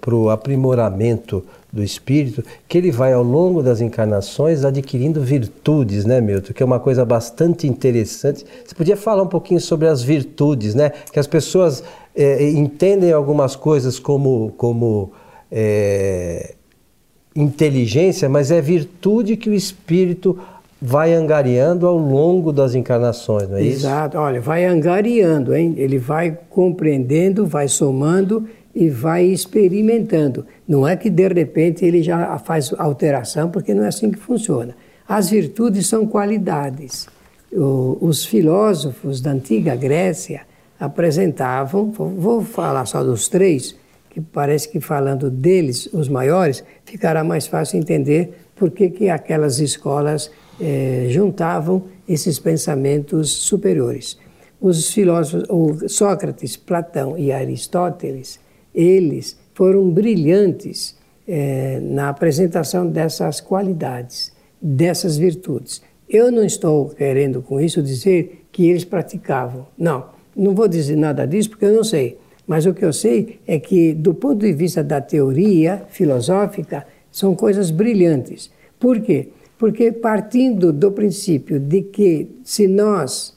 para 0.00 0.14
o 0.14 0.30
aprimoramento 0.30 1.44
do 1.70 1.84
espírito, 1.84 2.42
que 2.66 2.78
ele 2.78 2.90
vai 2.90 3.12
ao 3.12 3.22
longo 3.22 3.62
das 3.62 3.82
encarnações 3.82 4.64
adquirindo 4.64 5.20
virtudes, 5.20 6.06
né, 6.06 6.18
Milton? 6.18 6.54
Que 6.54 6.62
é 6.62 6.66
uma 6.66 6.80
coisa 6.80 7.04
bastante 7.04 7.66
interessante. 7.68 8.46
Você 8.64 8.74
podia 8.74 8.96
falar 8.96 9.22
um 9.22 9.28
pouquinho 9.28 9.60
sobre 9.60 9.86
as 9.86 10.02
virtudes, 10.02 10.74
né? 10.74 10.90
Que 11.12 11.20
as 11.20 11.26
pessoas 11.26 11.84
é, 12.16 12.50
entendem 12.50 13.12
algumas 13.12 13.54
coisas 13.54 13.98
como, 13.98 14.54
como 14.56 15.12
é, 15.50 16.54
inteligência, 17.36 18.30
mas 18.30 18.50
é 18.50 18.62
virtude 18.62 19.36
que 19.36 19.50
o 19.50 19.54
espírito 19.54 20.38
vai 20.84 21.14
angariando 21.14 21.86
ao 21.86 21.96
longo 21.96 22.52
das 22.52 22.74
encarnações, 22.74 23.48
não 23.48 23.56
é 23.56 23.62
isso? 23.62 23.86
Exato, 23.86 24.18
olha, 24.18 24.40
vai 24.40 24.64
angariando, 24.64 25.54
hein? 25.54 25.74
ele 25.76 25.96
vai 25.96 26.36
compreendendo, 26.50 27.46
vai 27.46 27.68
somando 27.68 28.48
e 28.74 28.88
vai 28.88 29.24
experimentando. 29.24 30.44
Não 30.66 30.86
é 30.86 30.96
que 30.96 31.08
de 31.08 31.28
repente 31.28 31.84
ele 31.84 32.02
já 32.02 32.36
faz 32.38 32.74
alteração, 32.76 33.48
porque 33.48 33.72
não 33.72 33.84
é 33.84 33.88
assim 33.88 34.10
que 34.10 34.18
funciona. 34.18 34.74
As 35.08 35.30
virtudes 35.30 35.86
são 35.86 36.04
qualidades. 36.04 37.06
O, 37.52 37.98
os 38.00 38.24
filósofos 38.24 39.20
da 39.20 39.30
antiga 39.30 39.76
Grécia 39.76 40.40
apresentavam, 40.80 41.92
vou 41.92 42.42
falar 42.42 42.86
só 42.86 43.04
dos 43.04 43.28
três, 43.28 43.76
que 44.10 44.20
parece 44.20 44.68
que 44.68 44.80
falando 44.80 45.30
deles, 45.30 45.88
os 45.92 46.08
maiores, 46.08 46.64
ficará 46.84 47.22
mais 47.22 47.46
fácil 47.46 47.78
entender 47.78 48.34
por 48.56 48.72
que, 48.72 48.90
que 48.90 49.08
aquelas 49.08 49.60
escolas 49.60 50.30
eh, 50.60 51.06
juntavam 51.08 51.84
esses 52.08 52.38
pensamentos 52.38 53.30
superiores. 53.32 54.18
Os 54.60 54.90
filósofos, 54.90 55.92
Sócrates, 55.92 56.56
Platão 56.56 57.18
e 57.18 57.32
Aristóteles, 57.32 58.38
eles 58.74 59.36
foram 59.54 59.90
brilhantes 59.90 60.96
eh, 61.26 61.80
na 61.82 62.08
apresentação 62.08 62.86
dessas 62.86 63.40
qualidades, 63.40 64.32
dessas 64.60 65.16
virtudes. 65.16 65.82
Eu 66.08 66.30
não 66.30 66.44
estou 66.44 66.90
querendo 66.90 67.42
com 67.42 67.60
isso 67.60 67.82
dizer 67.82 68.46
que 68.52 68.68
eles 68.68 68.84
praticavam. 68.84 69.66
Não, 69.76 70.06
não 70.36 70.54
vou 70.54 70.68
dizer 70.68 70.96
nada 70.96 71.26
disso 71.26 71.50
porque 71.50 71.64
eu 71.64 71.72
não 71.72 71.84
sei. 71.84 72.18
Mas 72.46 72.66
o 72.66 72.74
que 72.74 72.84
eu 72.84 72.92
sei 72.92 73.40
é 73.46 73.58
que, 73.58 73.94
do 73.94 74.14
ponto 74.14 74.40
de 74.40 74.52
vista 74.52 74.82
da 74.82 75.00
teoria 75.00 75.84
filosófica, 75.88 76.86
são 77.10 77.34
coisas 77.34 77.70
brilhantes. 77.70 78.50
Por 78.78 79.00
quê? 79.00 79.28
Porque 79.62 79.92
partindo 79.92 80.72
do 80.72 80.90
princípio 80.90 81.60
de 81.60 81.82
que 81.82 82.28
se 82.42 82.66
nós 82.66 83.32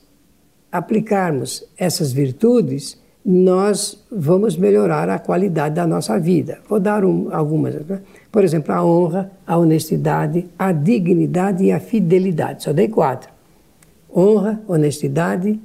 aplicarmos 0.72 1.64
essas 1.78 2.12
virtudes, 2.12 3.00
nós 3.24 4.04
vamos 4.12 4.58
melhorar 4.58 5.08
a 5.08 5.20
qualidade 5.20 5.76
da 5.76 5.86
nossa 5.86 6.18
vida. 6.20 6.58
Vou 6.68 6.80
dar 6.80 7.06
um, 7.06 7.28
algumas. 7.32 7.76
Né? 7.76 8.02
Por 8.32 8.44
exemplo, 8.44 8.74
a 8.74 8.84
honra, 8.84 9.32
a 9.46 9.56
honestidade, 9.56 10.48
a 10.58 10.72
dignidade 10.72 11.66
e 11.66 11.72
a 11.72 11.80
fidelidade. 11.80 12.64
Só 12.64 12.74
dei 12.74 12.88
quatro. 12.88 13.30
Honra, 14.12 14.60
honestidade, 14.68 15.60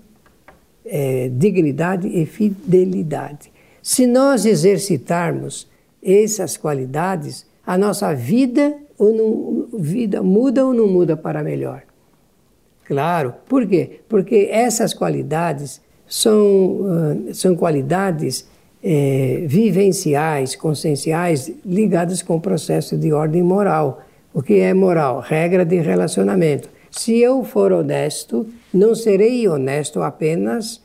é, 0.85 1.31
dignidade 1.33 2.07
e 2.07 2.27
fidelidade. 2.27 3.51
Se 3.83 4.07
nós 4.07 4.45
exercitarmos 4.45 5.67
essas 6.03 6.59
qualidades, 6.59 7.47
a 7.67 7.79
nossa 7.79 8.15
vida 8.15 8.77
ou 9.01 9.15
não, 9.15 9.81
vida 9.81 10.23
muda 10.23 10.65
ou 10.65 10.75
não 10.75 10.87
muda 10.87 11.17
para 11.17 11.43
melhor? 11.43 11.83
Claro. 12.85 13.35
Por 13.49 13.67
quê? 13.67 14.01
Porque 14.07 14.49
essas 14.51 14.93
qualidades 14.93 15.81
são, 16.07 16.37
uh, 16.37 17.35
são 17.35 17.57
qualidades 17.57 18.47
eh, 18.83 19.45
vivenciais, 19.47 20.57
conscienciais, 20.57 21.53
ligadas 21.65 22.21
com 22.23 22.37
o 22.37 22.41
processo 22.41 22.97
de 22.97 23.13
ordem 23.13 23.43
moral. 23.43 24.03
O 24.35 24.43
que 24.43 24.59
é 24.59 24.75
moral? 24.75 25.21
Regra 25.21 25.65
de 25.65 25.77
relacionamento. 25.81 26.69
Se 26.91 27.19
eu 27.19 27.43
for 27.45 27.73
honesto, 27.73 28.47
não 28.73 28.95
serei 28.95 29.47
honesto 29.49 30.03
apenas 30.03 30.83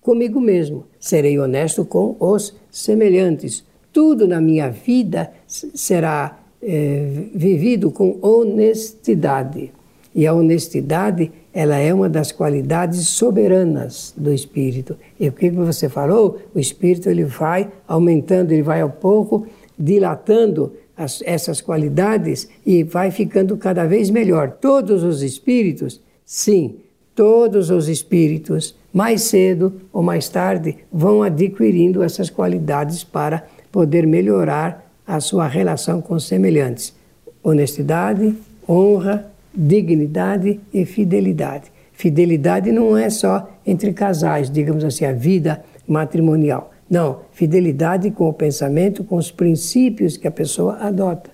comigo 0.00 0.40
mesmo. 0.40 0.86
Serei 0.98 1.38
honesto 1.38 1.84
com 1.84 2.16
os 2.18 2.56
semelhantes. 2.70 3.64
Tudo 3.92 4.26
na 4.26 4.40
minha 4.40 4.70
vida 4.70 5.32
será 5.46 6.39
é, 6.62 7.06
vivido 7.34 7.90
com 7.90 8.18
honestidade. 8.20 9.72
E 10.14 10.26
a 10.26 10.34
honestidade, 10.34 11.30
ela 11.52 11.76
é 11.76 11.94
uma 11.94 12.08
das 12.08 12.32
qualidades 12.32 13.08
soberanas 13.08 14.12
do 14.16 14.32
espírito. 14.32 14.96
E 15.18 15.28
o 15.28 15.32
que 15.32 15.50
você 15.50 15.88
falou? 15.88 16.38
O 16.54 16.58
espírito 16.58 17.08
ele 17.08 17.24
vai 17.24 17.70
aumentando, 17.86 18.52
ele 18.52 18.62
vai 18.62 18.80
ao 18.80 18.90
pouco 18.90 19.46
dilatando 19.78 20.72
as, 20.96 21.22
essas 21.24 21.60
qualidades 21.60 22.48
e 22.66 22.82
vai 22.82 23.10
ficando 23.10 23.56
cada 23.56 23.86
vez 23.86 24.10
melhor. 24.10 24.50
Todos 24.60 25.02
os 25.02 25.22
espíritos, 25.22 26.00
sim, 26.26 26.76
todos 27.14 27.70
os 27.70 27.88
espíritos, 27.88 28.76
mais 28.92 29.22
cedo 29.22 29.72
ou 29.92 30.02
mais 30.02 30.28
tarde, 30.28 30.76
vão 30.92 31.22
adquirindo 31.22 32.02
essas 32.02 32.28
qualidades 32.28 33.04
para 33.04 33.44
poder 33.70 34.06
melhorar 34.06 34.89
a 35.16 35.20
sua 35.20 35.46
relação 35.48 36.00
com 36.00 36.18
semelhantes. 36.18 36.94
Honestidade, 37.42 38.34
honra, 38.68 39.30
dignidade 39.54 40.60
e 40.72 40.84
fidelidade. 40.84 41.64
Fidelidade 41.92 42.70
não 42.70 42.96
é 42.96 43.10
só 43.10 43.50
entre 43.66 43.92
casais, 43.92 44.50
digamos 44.50 44.84
assim, 44.84 45.04
a 45.04 45.12
vida 45.12 45.62
matrimonial. 45.86 46.72
Não, 46.88 47.20
fidelidade 47.32 48.10
com 48.10 48.28
o 48.28 48.32
pensamento, 48.32 49.04
com 49.04 49.16
os 49.16 49.30
princípios 49.30 50.16
que 50.16 50.28
a 50.28 50.30
pessoa 50.30 50.76
adota. 50.76 51.30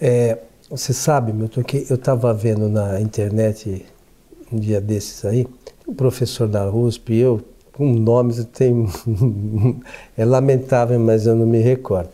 É, 0.00 0.38
você 0.70 0.92
sabe, 0.92 1.32
Milton, 1.32 1.62
que 1.62 1.86
eu 1.88 1.96
estava 1.96 2.32
vendo 2.32 2.68
na 2.68 3.00
internet 3.00 3.84
um 4.52 4.58
dia 4.58 4.80
desses 4.80 5.24
aí, 5.24 5.46
um 5.86 5.94
professor 5.94 6.46
da 6.46 6.70
USP, 6.70 7.16
eu 7.16 7.42
com 7.72 7.92
nomes 7.92 8.42
tem 8.46 8.86
é 10.16 10.24
lamentável, 10.24 10.98
mas 10.98 11.26
eu 11.26 11.36
não 11.36 11.46
me 11.46 11.58
recordo. 11.58 12.08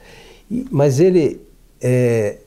Mas 0.70 1.00
ele 1.00 1.40
é 1.80 2.38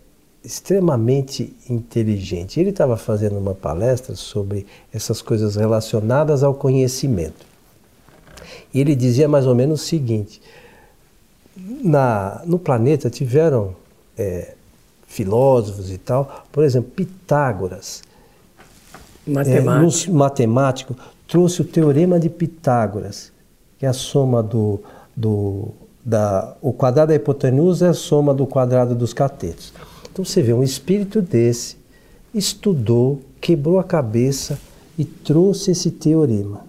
extremamente 0.43 1.55
inteligente. 1.67 2.59
Ele 2.59 2.69
estava 2.69 2.95
fazendo 2.95 3.37
uma 3.37 3.55
palestra 3.55 4.15
sobre 4.15 4.67
essas 4.93 5.21
coisas 5.21 5.55
relacionadas 5.55 6.43
ao 6.43 6.53
conhecimento. 6.53 7.45
E 8.71 8.79
ele 8.79 8.95
dizia 8.95 9.27
mais 9.27 9.47
ou 9.47 9.55
menos 9.55 9.81
o 9.81 9.85
seguinte: 9.85 10.41
na, 11.83 12.41
no 12.45 12.59
planeta 12.59 13.09
tiveram 13.09 13.75
é, 14.17 14.53
filósofos 15.07 15.91
e 15.91 15.97
tal, 15.97 16.45
por 16.51 16.63
exemplo, 16.63 16.91
Pitágoras, 16.91 18.03
matemático. 19.25 20.11
É, 20.11 20.13
matemático, 20.13 20.95
trouxe 21.27 21.61
o 21.61 21.65
teorema 21.65 22.19
de 22.19 22.29
Pitágoras, 22.29 23.31
que 23.79 23.85
é 23.85 23.89
a 23.89 23.93
soma 23.93 24.43
do, 24.43 24.79
do 25.15 25.69
da, 26.05 26.55
o 26.61 26.71
quadrado 26.71 27.09
da 27.09 27.15
hipotenusa 27.15 27.87
é 27.87 27.89
a 27.89 27.93
soma 27.93 28.33
do 28.33 28.45
quadrado 28.45 28.93
dos 28.93 29.11
catetos. 29.11 29.73
Então 30.11 30.23
você 30.23 30.41
vê 30.41 30.53
um 30.53 30.63
espírito 30.63 31.21
desse 31.21 31.77
estudou, 32.33 33.21
quebrou 33.41 33.79
a 33.79 33.83
cabeça 33.83 34.59
e 34.97 35.03
trouxe 35.03 35.71
esse 35.71 35.89
teorema 35.89 36.65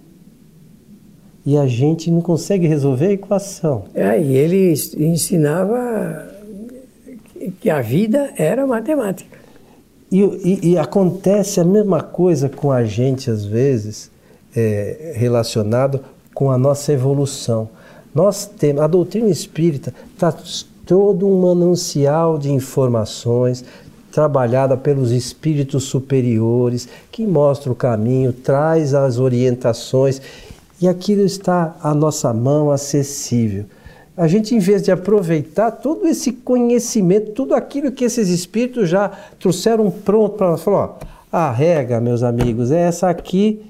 e 1.47 1.57
a 1.57 1.66
gente 1.69 2.11
não 2.11 2.21
consegue 2.21 2.66
resolver 2.66 3.07
a 3.07 3.12
equação. 3.12 3.85
É, 3.95 4.21
e 4.21 4.37
ele 4.37 4.75
ensinava 4.97 6.28
que 7.61 7.71
a 7.71 7.81
vida 7.81 8.33
era 8.37 8.66
matemática. 8.66 9.38
E, 10.11 10.21
e, 10.21 10.71
e 10.73 10.78
acontece 10.78 11.61
a 11.61 11.64
mesma 11.64 12.02
coisa 12.02 12.49
com 12.49 12.73
a 12.73 12.85
gente, 12.85 13.31
às 13.31 13.45
vezes, 13.45 14.11
é, 14.57 15.12
relacionado 15.14 16.00
com 16.35 16.50
a 16.50 16.59
nossa 16.59 16.93
evolução. 16.93 17.69
Nós 18.16 18.46
temos, 18.46 18.81
a 18.81 18.87
doutrina 18.87 19.29
espírita 19.29 19.92
está 20.14 20.35
todo 20.87 21.29
um 21.29 21.38
manancial 21.38 22.38
de 22.38 22.50
informações 22.50 23.62
trabalhada 24.11 24.74
pelos 24.74 25.11
espíritos 25.11 25.85
superiores 25.85 26.88
que 27.12 27.26
mostra 27.26 27.70
o 27.70 27.74
caminho, 27.74 28.33
traz 28.33 28.94
as 28.94 29.18
orientações 29.18 30.22
e 30.81 30.88
aquilo 30.88 31.26
está 31.26 31.76
à 31.83 31.94
nossa 31.94 32.33
mão, 32.33 32.70
acessível. 32.70 33.66
A 34.16 34.26
gente, 34.26 34.55
em 34.55 34.61
vez 34.61 34.81
de 34.81 34.90
aproveitar 34.90 35.70
todo 35.70 36.09
esse 36.09 36.33
conhecimento, 36.33 37.33
tudo 37.33 37.55
aquilo 37.55 37.92
que 37.92 38.07
esses 38.07 38.31
espíritos 38.31 38.88
já 38.88 39.11
trouxeram 39.38 39.90
pronto 39.90 40.38
para 40.38 40.52
nós, 40.52 40.62
falou: 40.62 40.81
ó, 40.81 41.07
a 41.31 41.50
regra, 41.50 42.00
meus 42.00 42.22
amigos, 42.22 42.70
é 42.70 42.81
essa 42.81 43.11
aqui 43.11 43.61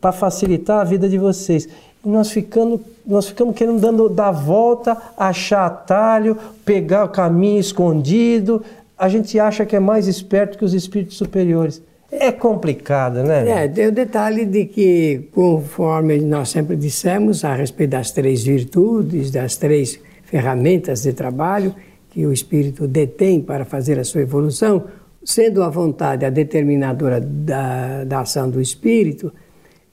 para 0.00 0.12
facilitar 0.12 0.82
a 0.82 0.84
vida 0.84 1.08
de 1.08 1.18
vocês. 1.18 1.68
E 2.04 2.08
nós 2.08 2.30
ficamos, 2.30 2.80
nós 3.08 3.28
ficamos 3.28 3.56
querendo 3.56 3.80
dando, 3.80 4.06
dar 4.10 4.30
volta, 4.30 4.94
achar 5.16 5.64
atalho, 5.64 6.36
pegar 6.62 7.06
o 7.06 7.08
caminho 7.08 7.58
escondido. 7.58 8.62
A 8.98 9.08
gente 9.08 9.40
acha 9.40 9.64
que 9.64 9.74
é 9.74 9.80
mais 9.80 10.06
esperto 10.06 10.58
que 10.58 10.64
os 10.64 10.74
espíritos 10.74 11.16
superiores. 11.16 11.82
É 12.12 12.30
complicado, 12.30 13.22
né? 13.22 13.64
É, 13.64 13.68
tem 13.68 13.86
o 13.86 13.92
detalhe 13.92 14.44
de 14.44 14.66
que, 14.66 15.28
conforme 15.32 16.18
nós 16.18 16.50
sempre 16.50 16.76
dissemos 16.76 17.44
a 17.44 17.54
respeito 17.54 17.90
das 17.90 18.10
três 18.10 18.44
virtudes, 18.44 19.30
das 19.30 19.56
três 19.56 19.98
ferramentas 20.24 21.02
de 21.02 21.12
trabalho 21.14 21.74
que 22.10 22.26
o 22.26 22.32
espírito 22.32 22.86
detém 22.86 23.40
para 23.40 23.64
fazer 23.64 23.98
a 23.98 24.04
sua 24.04 24.20
evolução, 24.20 24.84
sendo 25.24 25.62
a 25.62 25.68
vontade 25.68 26.24
a 26.24 26.30
determinadora 26.30 27.20
da, 27.20 28.04
da 28.04 28.20
ação 28.20 28.50
do 28.50 28.60
espírito, 28.60 29.32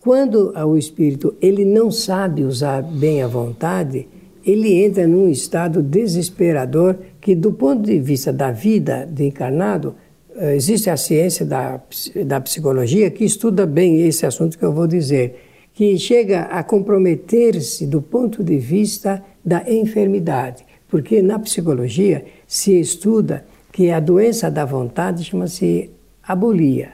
quando 0.06 0.54
o 0.56 0.78
espírito 0.78 1.34
ele 1.41 1.65
não 1.65 1.89
sabe 1.89 2.44
usar 2.44 2.84
bem 2.84 3.24
a 3.24 3.28
vontade, 3.28 4.08
ele 4.46 4.72
entra 4.84 5.08
num 5.08 5.28
estado 5.28 5.82
desesperador 5.82 6.96
que, 7.20 7.34
do 7.34 7.52
ponto 7.52 7.82
de 7.82 8.00
vista 8.00 8.32
da 8.32 8.52
vida 8.52 9.10
de 9.12 9.26
encarnado, 9.26 9.96
eh, 10.36 10.56
existe 10.56 10.91
a 10.91 10.96
ciência 10.96 11.44
da, 11.44 11.82
da 12.24 12.39
psicologia 12.39 13.10
que 13.10 13.26
estuda 13.26 13.65
bem 13.65 14.00
esse 14.02 14.28
assunto 14.28 14.60
que 14.60 14.63
eu 14.63 14.72
vou 14.72 14.86
dizer, 14.86 15.39
que 15.74 15.98
chega 15.98 16.41
a 16.41 16.62
comprometer-se 16.62 17.88
do 17.88 18.00
ponto 18.00 18.44
de 18.44 18.60
vista 18.60 19.24
da 19.44 19.63
enfermidade, 19.68 20.63
porque 20.88 21.20
na 21.24 21.39
psicologia 21.39 22.26
se 22.46 22.80
estuda 22.80 23.44
que 23.72 23.89
a 23.89 24.00
doença 24.00 24.52
da 24.52 24.65
vontade 24.65 25.24
chama-se 25.24 25.89
abulia. 26.22 26.91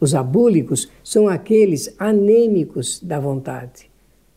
Os 0.00 0.14
abúlicos 0.14 0.90
são 1.02 1.28
aqueles 1.28 1.94
anêmicos 1.98 3.00
da 3.02 3.18
vontade. 3.18 3.90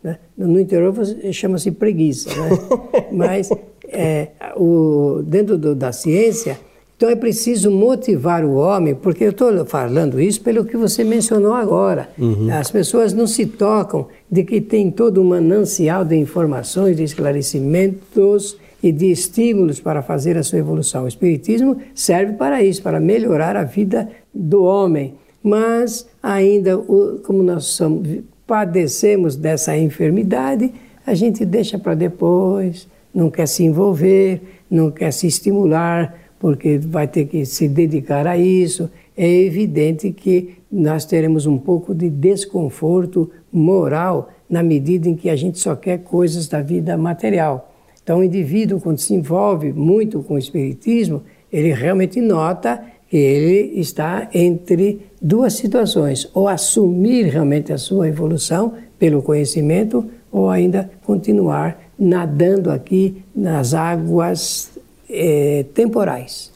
Né? 0.03 0.17
No 0.37 0.59
interior 0.59 0.93
chama-se 1.31 1.71
preguiça, 1.71 2.29
né? 2.29 2.49
mas 3.11 3.49
é, 3.87 4.29
o, 4.55 5.21
dentro 5.23 5.57
do, 5.57 5.75
da 5.75 5.91
ciência 5.91 6.57
então 6.99 7.09
é 7.09 7.15
preciso 7.15 7.71
motivar 7.71 8.43
o 8.43 8.55
homem, 8.55 8.93
porque 8.93 9.23
eu 9.23 9.29
estou 9.29 9.65
falando 9.65 10.19
isso 10.19 10.41
pelo 10.41 10.65
que 10.65 10.75
você 10.75 11.01
mencionou 11.01 11.53
agora. 11.53 12.09
Uhum. 12.17 12.49
As 12.51 12.69
pessoas 12.69 13.13
não 13.13 13.25
se 13.25 13.45
tocam 13.45 14.07
de 14.29 14.43
que 14.43 14.59
tem 14.59 14.91
todo 14.91 15.21
um 15.21 15.23
manancial 15.23 16.03
de 16.03 16.17
informações, 16.17 16.97
de 16.97 17.03
esclarecimentos 17.03 18.57
e 18.83 18.91
de 18.91 19.09
estímulos 19.09 19.79
para 19.79 20.01
fazer 20.01 20.37
a 20.37 20.43
sua 20.43 20.59
evolução. 20.59 21.05
O 21.05 21.07
Espiritismo 21.07 21.77
serve 21.95 22.33
para 22.33 22.61
isso, 22.61 22.83
para 22.83 22.99
melhorar 22.99 23.55
a 23.55 23.63
vida 23.63 24.09
do 24.33 24.65
homem. 24.65 25.13
Mas 25.43 26.07
ainda, 26.21 26.77
como 26.77 27.41
nós 27.43 27.65
somos, 27.65 28.07
padecemos 28.45 29.35
dessa 29.35 29.77
enfermidade, 29.77 30.71
a 31.05 31.13
gente 31.13 31.45
deixa 31.45 31.77
para 31.77 31.95
depois, 31.95 32.87
não 33.13 33.29
quer 33.29 33.47
se 33.47 33.63
envolver, 33.63 34.41
não 34.69 34.91
quer 34.91 35.11
se 35.11 35.27
estimular 35.27 36.15
porque 36.39 36.77
vai 36.77 37.07
ter 37.07 37.25
que 37.25 37.45
se 37.45 37.67
dedicar 37.67 38.25
a 38.25 38.37
isso. 38.37 38.89
É 39.15 39.27
evidente 39.27 40.11
que 40.11 40.55
nós 40.71 41.03
teremos 41.03 41.45
um 41.45 41.57
pouco 41.57 41.93
de 41.93 42.09
desconforto 42.09 43.29
moral 43.51 44.29
na 44.49 44.63
medida 44.63 45.09
em 45.09 45.15
que 45.15 45.29
a 45.29 45.35
gente 45.35 45.59
só 45.59 45.75
quer 45.75 45.99
coisas 45.99 46.47
da 46.47 46.61
vida 46.61 46.97
material. 46.97 47.73
Então, 48.01 48.19
o 48.19 48.23
indivíduo, 48.23 48.79
quando 48.79 48.99
se 48.99 49.13
envolve 49.13 49.73
muito 49.73 50.23
com 50.23 50.35
o 50.35 50.37
Espiritismo, 50.39 51.21
ele 51.51 51.73
realmente 51.73 52.21
nota 52.21 52.81
ele 53.11 53.79
está 53.79 54.29
entre 54.33 55.07
duas 55.21 55.53
situações: 55.53 56.29
ou 56.33 56.47
assumir 56.47 57.23
realmente 57.23 57.73
a 57.73 57.77
sua 57.77 58.07
evolução 58.07 58.73
pelo 58.97 59.21
conhecimento, 59.21 60.05
ou 60.31 60.49
ainda 60.49 60.89
continuar 61.05 61.79
nadando 61.97 62.71
aqui 62.71 63.23
nas 63.35 63.73
águas 63.73 64.71
é, 65.09 65.65
temporais. 65.73 66.51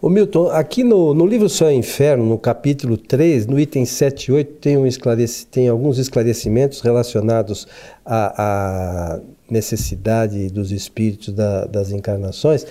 O 0.00 0.08
Milton, 0.08 0.46
aqui 0.50 0.84
no, 0.84 1.12
no 1.12 1.26
livro 1.26 1.48
Céu 1.48 1.72
e 1.72 1.74
Inferno, 1.74 2.24
no 2.24 2.38
capítulo 2.38 2.96
3, 2.96 3.48
no 3.48 3.58
item 3.58 3.84
7 3.84 4.26
e 4.26 4.32
8, 4.32 4.52
tem, 4.60 4.76
um 4.76 4.88
tem 5.50 5.68
alguns 5.68 5.98
esclarecimentos 5.98 6.80
relacionados 6.80 7.66
à, 8.06 9.14
à 9.16 9.20
necessidade 9.50 10.50
dos 10.50 10.70
espíritos 10.70 11.34
da, 11.34 11.64
das 11.64 11.90
encarnações. 11.90 12.64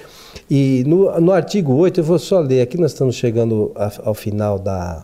E 0.50 0.86
no, 0.88 1.20
no 1.20 1.34
artigo 1.34 1.74
8, 1.74 2.00
eu 2.00 2.04
vou 2.06 2.18
só 2.18 2.40
ler, 2.40 2.62
aqui 2.62 2.78
nós 2.78 2.92
estamos 2.94 3.16
chegando 3.16 3.74
ao 4.06 4.14
final 4.14 4.58
da, 4.58 5.04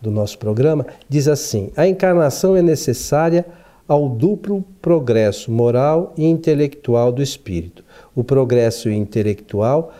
do 0.00 0.12
nosso 0.12 0.38
programa, 0.38 0.86
diz 1.08 1.26
assim: 1.26 1.72
a 1.76 1.88
encarnação 1.88 2.54
é 2.54 2.62
necessária 2.62 3.44
ao 3.88 4.08
duplo 4.08 4.64
progresso 4.80 5.50
moral 5.50 6.14
e 6.16 6.24
intelectual 6.24 7.10
do 7.10 7.20
espírito. 7.20 7.84
O 8.14 8.22
progresso 8.22 8.88
intelectual 8.88 9.92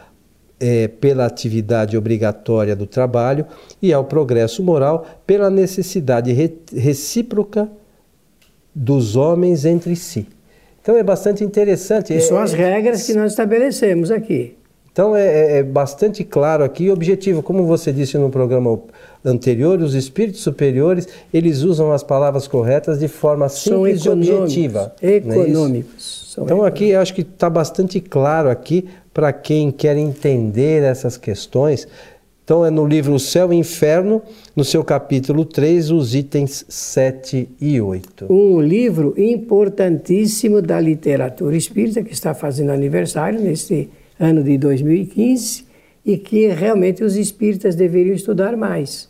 é, 0.60 0.86
pela 0.86 1.24
atividade 1.24 1.96
obrigatória 1.96 2.76
do 2.76 2.86
trabalho 2.86 3.46
e 3.80 3.92
ao 3.92 4.04
progresso 4.04 4.62
moral 4.62 5.06
pela 5.26 5.48
necessidade 5.48 6.32
re 6.32 6.52
recíproca 6.76 7.68
dos 8.74 9.16
homens 9.16 9.64
entre 9.64 9.96
si. 9.96 10.28
Então 10.82 10.96
é 10.96 11.02
bastante 11.02 11.42
interessante. 11.42 12.14
E 12.14 12.20
são 12.20 12.38
é, 12.38 12.42
as 12.42 12.52
regras 12.52 13.06
que 13.06 13.14
nós 13.14 13.32
estabelecemos 13.32 14.10
aqui. 14.10 14.56
Então 14.92 15.14
é, 15.14 15.24
é, 15.24 15.56
é, 15.58 15.62
bastante 15.62 16.24
claro 16.24 16.64
aqui 16.64 16.90
o 16.90 16.92
objetivo, 16.92 17.42
como 17.42 17.64
você 17.64 17.92
disse 17.92 18.18
no 18.18 18.28
programa 18.28 18.80
anterior, 19.24 19.80
os 19.80 19.94
espíritos 19.94 20.40
superiores 20.40 21.06
eles 21.32 21.62
usam 21.62 21.92
as 21.92 22.02
palavras 22.02 22.48
corretas 22.48 22.98
de 22.98 23.06
forma 23.06 23.48
simples 23.48 24.04
e 24.04 24.08
objetiva. 24.08 24.92
É 25.00 25.16
econômicos. 25.16 26.36
É 26.36 26.42
então 26.42 26.64
aqui 26.64 26.94
acho 26.94 27.14
que 27.14 27.22
está 27.22 27.48
bastante 27.48 28.00
claro 28.00 28.50
aqui 28.50 28.88
para 29.14 29.32
quem 29.32 29.70
quer 29.70 29.96
entender 29.96 30.82
essas 30.82 31.16
questões. 31.16 31.86
Então 32.42 32.66
é 32.66 32.70
no 32.70 32.84
livro 32.84 33.14
O 33.14 33.20
Céu 33.20 33.52
e 33.52 33.56
Inferno, 33.56 34.20
no 34.56 34.64
seu 34.64 34.82
capítulo 34.82 35.44
3, 35.44 35.92
os 35.92 36.16
itens 36.16 36.64
7 36.68 37.48
e 37.60 37.80
8. 37.80 38.26
Um 38.28 38.60
livro 38.60 39.14
importantíssimo 39.16 40.60
da 40.60 40.80
literatura 40.80 41.56
espírita 41.56 42.02
que 42.02 42.12
está 42.12 42.34
fazendo 42.34 42.72
aniversário 42.72 43.38
neste 43.38 43.88
ano 44.20 44.44
de 44.44 44.58
2015 44.58 45.64
e 46.04 46.18
que 46.18 46.48
realmente 46.48 47.02
os 47.02 47.16
espíritas 47.16 47.74
deveriam 47.74 48.14
estudar 48.14 48.56
mais. 48.56 49.08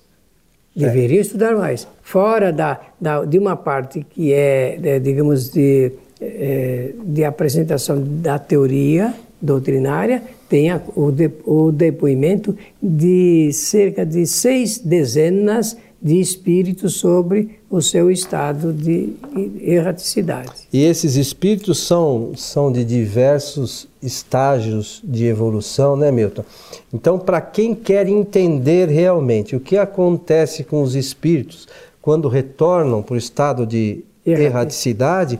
Deveriam 0.74 1.20
estudar 1.20 1.56
mais. 1.56 1.86
Fora 2.00 2.52
da, 2.52 2.80
da, 3.00 3.24
de 3.24 3.38
uma 3.38 3.56
parte 3.56 4.06
que 4.08 4.32
é, 4.32 4.78
de, 4.80 5.00
digamos, 5.00 5.50
de, 5.50 5.92
é, 6.20 6.92
de 7.04 7.24
apresentação 7.24 8.00
da 8.00 8.38
teoria 8.38 9.12
doutrinária, 9.42 10.22
tem 10.48 10.68
o, 10.94 11.10
de, 11.10 11.30
o 11.44 11.72
depoimento 11.72 12.56
de 12.82 13.50
cerca 13.52 14.04
de 14.04 14.26
seis 14.26 14.78
dezenas 14.78 15.72
de 15.74 15.89
espíritos 16.02 16.94
sobre 16.94 17.60
o 17.68 17.82
seu 17.82 18.10
estado 18.10 18.72
de 18.72 19.12
erraticidade. 19.60 20.50
E 20.72 20.82
esses 20.82 21.16
espíritos 21.16 21.78
são, 21.78 22.32
são 22.36 22.72
de 22.72 22.84
diversos 22.84 23.86
estágios 24.02 25.00
de 25.04 25.26
evolução, 25.26 25.96
né, 25.96 26.10
Milton? 26.10 26.44
Então, 26.92 27.18
para 27.18 27.40
quem 27.40 27.74
quer 27.74 28.08
entender 28.08 28.88
realmente 28.88 29.54
o 29.54 29.60
que 29.60 29.76
acontece 29.76 30.64
com 30.64 30.82
os 30.82 30.94
espíritos 30.94 31.68
quando 32.00 32.28
retornam 32.28 33.02
para 33.02 33.14
o 33.14 33.18
estado 33.18 33.66
de 33.66 34.02
erraticidade, 34.24 35.38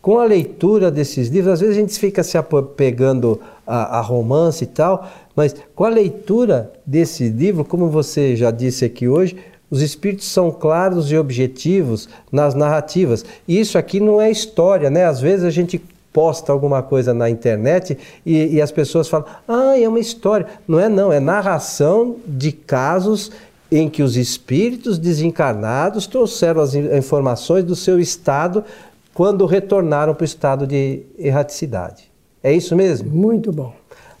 com 0.00 0.18
a 0.18 0.24
leitura 0.24 0.90
desses 0.90 1.28
livros, 1.28 1.52
às 1.52 1.60
vezes 1.60 1.76
a 1.76 1.80
gente 1.80 1.98
fica 1.98 2.22
se 2.22 2.38
apegando 2.38 3.40
a, 3.66 3.98
a, 3.98 4.00
romance 4.00 4.64
e 4.64 4.66
tal, 4.66 5.06
mas 5.36 5.54
com 5.74 5.84
a 5.84 5.88
leitura 5.88 6.72
desse 6.86 7.28
livro, 7.28 7.64
como 7.64 7.90
você 7.90 8.34
já 8.34 8.50
disse 8.50 8.84
aqui 8.84 9.06
hoje, 9.06 9.36
os 9.70 9.82
espíritos 9.82 10.26
são 10.26 10.50
claros 10.50 11.10
e 11.10 11.16
objetivos 11.16 12.08
nas 12.32 12.54
narrativas. 12.54 13.24
E 13.46 13.60
isso 13.60 13.76
aqui 13.76 14.00
não 14.00 14.20
é 14.20 14.30
história, 14.30 14.88
né? 14.88 15.04
Às 15.04 15.20
vezes 15.20 15.44
a 15.44 15.50
gente 15.50 15.82
posta 16.12 16.50
alguma 16.52 16.82
coisa 16.82 17.12
na 17.12 17.28
internet 17.28 17.98
e, 18.24 18.54
e 18.54 18.62
as 18.62 18.72
pessoas 18.72 19.08
falam: 19.08 19.26
ah, 19.46 19.78
é 19.78 19.88
uma 19.88 20.00
história. 20.00 20.46
Não 20.66 20.80
é, 20.80 20.88
não, 20.88 21.12
é 21.12 21.20
narração 21.20 22.16
de 22.26 22.50
casos 22.52 23.30
em 23.70 23.88
que 23.88 24.02
os 24.02 24.16
espíritos 24.16 24.98
desencarnados 24.98 26.06
trouxeram 26.06 26.62
as 26.62 26.74
informações 26.74 27.64
do 27.64 27.76
seu 27.76 28.00
estado 28.00 28.64
quando 29.12 29.44
retornaram 29.44 30.14
para 30.14 30.22
o 30.22 30.24
estado 30.24 30.66
de 30.66 31.02
erraticidade. 31.18 32.10
É 32.42 32.52
isso 32.52 32.74
mesmo? 32.74 33.10
Muito 33.10 33.52
bom. 33.52 33.74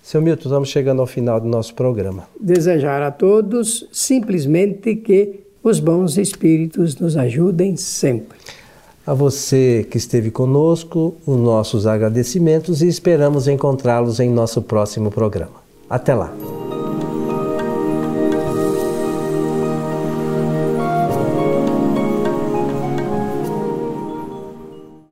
Seu 0.08 0.22
Milton, 0.22 0.48
estamos 0.48 0.70
chegando 0.70 1.02
ao 1.02 1.06
final 1.06 1.38
do 1.38 1.46
nosso 1.46 1.74
programa. 1.74 2.26
Desejar 2.40 3.02
a 3.02 3.10
todos 3.10 3.86
simplesmente 3.92 4.96
que 4.96 5.40
os 5.62 5.80
bons 5.80 6.16
espíritos 6.16 6.98
nos 6.98 7.14
ajudem 7.14 7.76
sempre. 7.76 8.38
A 9.06 9.12
você 9.12 9.86
que 9.90 9.98
esteve 9.98 10.30
conosco, 10.30 11.14
os 11.26 11.36
nossos 11.36 11.86
agradecimentos 11.86 12.80
e 12.80 12.88
esperamos 12.88 13.48
encontrá-los 13.48 14.18
em 14.18 14.30
nosso 14.30 14.62
próximo 14.62 15.10
programa. 15.10 15.60
Até 15.90 16.14
lá! 16.14 16.32